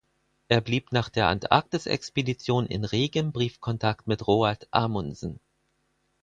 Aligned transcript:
Er 0.47 0.61
blieb 0.61 0.91
nach 0.93 1.09
der 1.09 1.27
Antarktisexpedition 1.27 2.65
in 2.65 2.85
regem 2.85 3.31
Briefkontakt 3.31 4.07
mit 4.07 4.25
Roald 4.25 4.67
Amundsen. 4.71 5.39